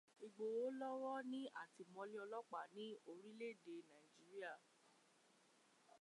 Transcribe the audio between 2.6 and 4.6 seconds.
ní Orílẹ́-èdè Nàíjíríà.